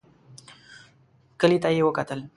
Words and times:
کلي 1.39 1.57
ته 1.63 1.69
يې 1.75 1.81
وکتل. 1.85 2.19